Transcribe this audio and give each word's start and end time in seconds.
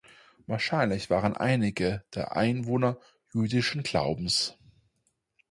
Wahrscheinlich 0.47 1.11
waren 1.11 1.37
einige 1.37 2.03
der 2.15 2.35
Einwohner 2.35 2.97
jüdischen 3.33 3.83
Glaubens. 3.83 4.57